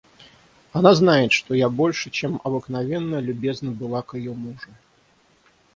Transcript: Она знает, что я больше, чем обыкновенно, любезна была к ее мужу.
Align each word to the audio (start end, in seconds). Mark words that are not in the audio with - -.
Она 0.73 0.95
знает, 0.95 1.31
что 1.31 1.53
я 1.53 1.69
больше, 1.69 2.09
чем 2.09 2.41
обыкновенно, 2.43 3.19
любезна 3.19 3.69
была 3.69 4.01
к 4.01 4.17
ее 4.17 4.33
мужу. 4.33 4.71